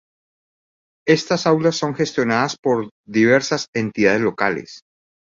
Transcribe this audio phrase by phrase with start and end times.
[1.07, 4.81] Estas aulas son gestionadas por diversas entidades locales.